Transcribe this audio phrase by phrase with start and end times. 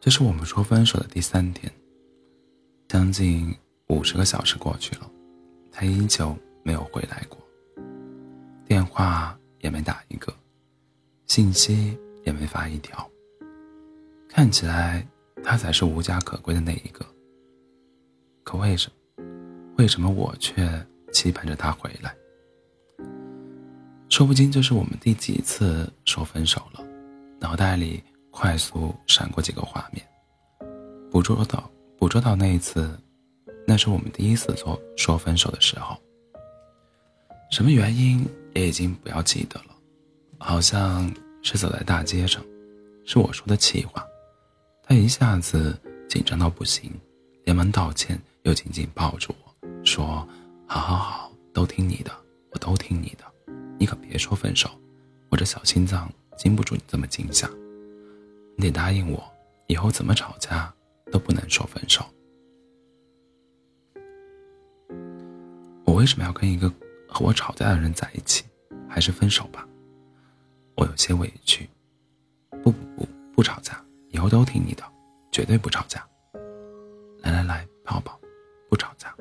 [0.00, 1.70] 这是我们说分手的第三天，
[2.88, 3.54] 将近
[3.88, 5.10] 五十个小时过去了，
[5.70, 7.38] 他依旧没有回来过，
[8.64, 10.32] 电话也没打一个，
[11.26, 13.06] 信息也没发一条。
[14.26, 15.06] 看起来
[15.44, 17.04] 他才是无家可归的那一个。
[18.42, 19.24] 可为什么？
[19.76, 20.66] 为什么我却
[21.12, 22.16] 期盼着他回来？
[24.08, 26.82] 说不清这是我们第几次说分手了，
[27.38, 28.02] 脑袋里。
[28.40, 30.02] 快速闪过几个画面，
[31.10, 32.98] 捕捉到捕捉到那一次，
[33.66, 35.94] 那是我们第一次说说分手的时候。
[37.50, 39.76] 什么原因也已经不要记得了，
[40.38, 41.12] 好像
[41.42, 42.42] 是走在大街上，
[43.04, 44.02] 是我说的气话，
[44.84, 45.78] 他一下子
[46.08, 46.90] 紧张到不行，
[47.44, 50.26] 连忙道歉，又紧紧抱住我说
[50.66, 52.10] ：“好好好，都听你的，
[52.52, 54.70] 我都听你的，你可别说分手，
[55.28, 57.46] 我这小心脏经不住你这么惊吓。”
[58.56, 59.22] 你得答应我，
[59.66, 60.72] 以后怎么吵架
[61.10, 62.04] 都不能说分手。
[65.84, 66.72] 我为什么要跟一个
[67.08, 68.44] 和我吵架的人在一起？
[68.88, 69.66] 还是分手吧。
[70.76, 71.68] 我有些委屈。
[72.62, 74.84] 不不不，不吵架，以后都听你的，
[75.32, 76.06] 绝对不吵架。
[77.22, 78.20] 来来来，抱抱，
[78.68, 79.14] 不吵架。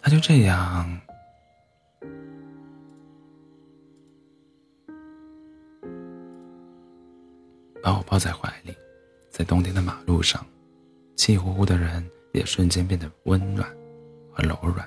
[0.00, 1.00] 他就这样。
[7.88, 8.76] 把我抱在怀里，
[9.30, 10.46] 在冬天的马路上，
[11.16, 13.66] 气呼呼的人也瞬间变得温暖
[14.30, 14.86] 和柔软。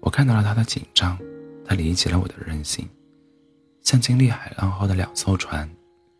[0.00, 1.16] 我看到了他的紧张，
[1.64, 2.88] 他理解了我的任性，
[3.82, 5.70] 像经历海浪后的两艘船，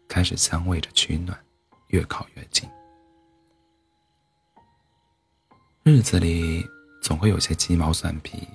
[0.06, 1.36] 开始相偎着取暖，
[1.88, 2.70] 越靠越近。
[5.82, 6.64] 日子里
[7.02, 8.46] 总会有些鸡毛蒜皮，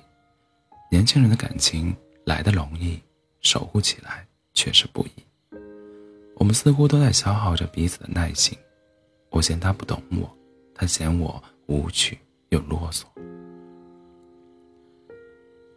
[0.90, 2.98] 年轻人的感情来的容易，
[3.42, 5.10] 守护起来却是不易。
[6.42, 8.58] 我们似乎都在消耗着彼此的耐心，
[9.30, 10.28] 我嫌他不懂我，
[10.74, 13.04] 他嫌我无趣又啰嗦。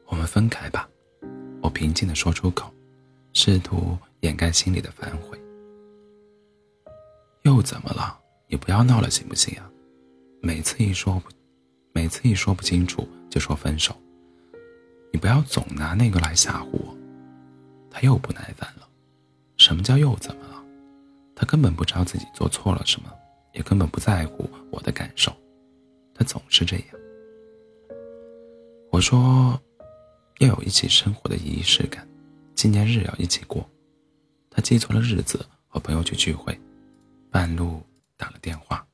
[0.07, 0.89] 我们分开吧，
[1.61, 2.73] 我平静的说出口，
[3.31, 5.39] 试图掩盖心里的反悔。
[7.43, 8.19] 又怎么了？
[8.47, 9.69] 你不要闹了，行不行啊？
[10.41, 11.29] 每次一说不，
[11.93, 13.95] 每次一说不清楚就说分手，
[15.13, 16.97] 你不要总拿那个来吓唬我。
[17.91, 18.84] 他又不耐烦了，
[19.65, 20.63] 什么叫又怎么了？
[21.35, 23.11] 他根本不知道自己做错了什么，
[23.53, 25.35] 也根本不在乎我的感受。
[26.13, 26.85] 他总是这样。
[28.91, 29.59] 我说，
[30.37, 32.07] 要有一起生活的仪式感，
[32.53, 33.67] 纪念日要一起过。
[34.51, 36.55] 他记错了日子，和朋友去聚会，
[37.31, 37.81] 半路
[38.17, 38.85] 打了电话，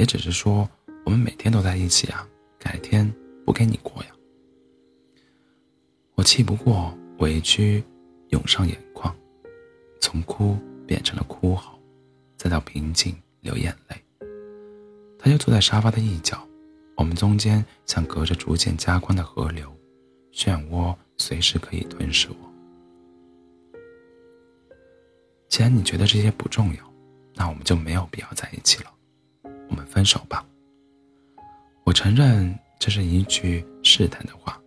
[0.00, 0.68] 也只是说
[1.06, 2.26] 我们每天都在一起啊，
[2.58, 3.08] 改天
[3.46, 4.08] 不给你过呀。
[6.16, 7.84] 我气不过，委屈
[8.30, 8.76] 涌上眼，
[10.04, 10.54] 从哭。
[10.86, 11.78] 变成了哭嚎，
[12.36, 13.96] 再到平静流眼泪。
[15.18, 16.46] 他就坐在沙发的一角，
[16.94, 19.74] 我们中间像隔着逐渐加宽的河流，
[20.30, 22.52] 漩涡随时可以吞噬我。
[25.48, 26.92] 既然你觉得这些不重要，
[27.34, 28.92] 那我们就没有必要在一起了。
[29.70, 30.46] 我们分手吧。
[31.84, 34.60] 我承认这是一句试探的话，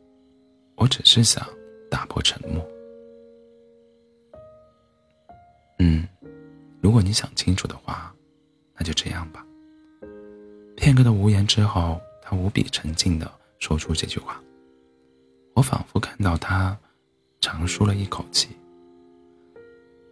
[0.78, 1.48] 我只是想
[1.92, 2.68] 打破沉默。
[5.80, 6.08] 嗯，
[6.82, 8.14] 如果你想清楚的话，
[8.76, 9.46] 那就这样吧。
[10.76, 14.42] 片刻的无言之后，他无比沉静的说出这句话。
[15.54, 16.78] 我仿佛看到他
[17.42, 18.50] 长舒了一口气。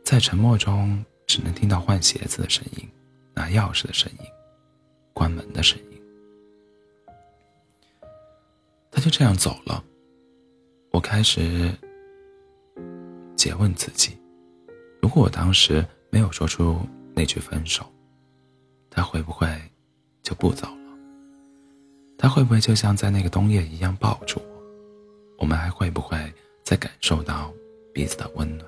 [0.03, 2.89] 在沉默中，只能听到换鞋子的声音、
[3.33, 4.25] 拿钥匙的声音、
[5.13, 6.01] 关门的声音。
[8.91, 9.83] 他就这样走了。
[10.91, 11.71] 我开始
[13.35, 14.17] 诘问自己。
[15.05, 16.79] 如果我当时没有说出
[17.13, 17.85] 那句分手，
[18.89, 19.47] 他会不会
[20.23, 20.97] 就不走了？
[22.17, 24.63] 他会不会就像在那个冬夜一样抱住我？
[25.37, 26.17] 我们还会不会
[26.63, 27.53] 再感受到
[27.93, 28.67] 彼此的温暖？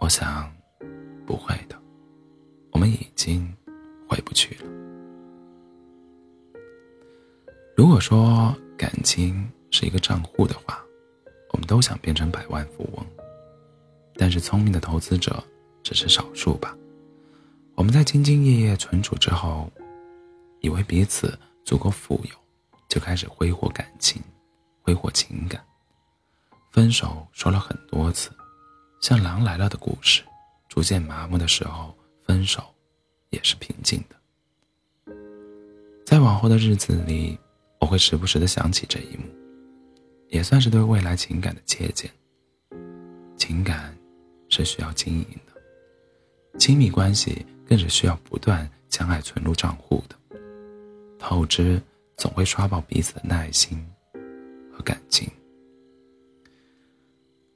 [0.00, 0.52] 我想，
[1.24, 1.80] 不会的。
[2.72, 3.48] 我们已经
[4.08, 4.64] 回不去了。
[7.76, 10.84] 如果说感情是一个账户的话，
[11.52, 13.06] 我们都想变成百万富翁。
[14.20, 15.42] 但是聪明的投资者
[15.82, 16.76] 只是少数吧。
[17.74, 19.72] 我们在兢兢业业存储之后，
[20.60, 22.36] 以为彼此足够富有，
[22.86, 24.22] 就开始挥霍感情，
[24.82, 25.64] 挥霍情感。
[26.70, 28.30] 分手说了很多次，
[29.00, 30.22] 像《狼来了》的故事，
[30.68, 32.62] 逐渐麻木的时候，分手
[33.30, 35.14] 也是平静的。
[36.04, 37.38] 在往后的日子里，
[37.80, 39.24] 我会时不时的想起这一幕，
[40.28, 42.10] 也算是对未来情感的借鉴。
[43.38, 43.96] 情感。
[44.64, 50.16] 是需要经营的，亲密关系更是需要不断将爱存入账户的。
[51.18, 51.80] 透支
[52.16, 53.82] 总会刷爆彼此的耐心
[54.72, 55.28] 和感情。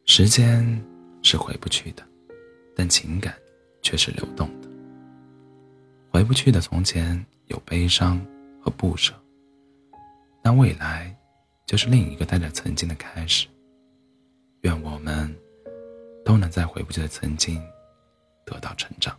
[0.06, 0.82] 时间
[1.22, 2.06] 是回不去的，
[2.74, 3.34] 但情感
[3.82, 4.68] 却是流动的。
[6.10, 8.24] 回不去的从前有悲伤
[8.62, 9.14] 和不舍，
[10.42, 11.14] 那未来
[11.66, 13.46] 就是另一个带着曾经的开始。
[14.60, 15.34] 愿我们
[16.25, 17.62] 都能在回不去的曾经
[18.44, 19.19] 得到成长。